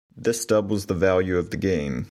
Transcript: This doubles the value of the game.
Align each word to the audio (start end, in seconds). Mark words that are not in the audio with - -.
This 0.17 0.47
doubles 0.47 0.87
the 0.87 0.95
value 0.95 1.37
of 1.37 1.51
the 1.51 1.57
game. 1.57 1.99